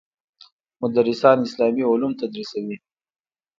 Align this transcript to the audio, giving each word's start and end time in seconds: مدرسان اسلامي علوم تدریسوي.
مدرسان 0.81 1.37
اسلامي 1.47 1.83
علوم 1.91 2.11
تدریسوي. 2.21 2.77